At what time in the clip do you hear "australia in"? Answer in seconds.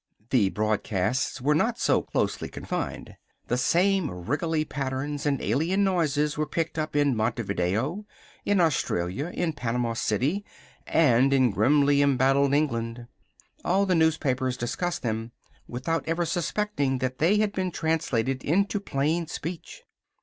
8.59-9.53